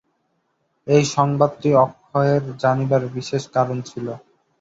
এই 0.87 1.03
সংবাদটি 1.15 1.69
অক্ষয়ের 1.83 2.43
জানিবার 2.59 3.03
বিশেষ 3.15 3.43
কারণ 3.55 3.77
ছিল। 3.89 4.07